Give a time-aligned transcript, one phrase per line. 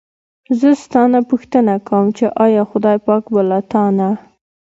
[0.59, 4.09] زه ستا نه پوښتنه کووم چې ایا خدای پاک به له تا نه.